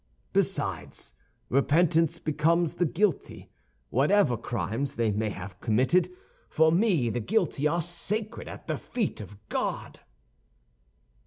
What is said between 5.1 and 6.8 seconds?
may have committed, for